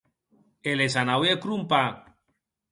[0.69, 1.87] E les anaue a crompar.